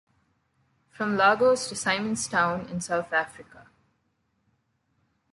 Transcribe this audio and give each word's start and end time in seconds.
From 0.89 1.15
Lagos 1.15 1.69
to 1.69 1.75
Simon's 1.75 2.27
Town 2.27 2.67
in 2.69 2.81
South 2.81 3.13
Africa. 3.13 3.67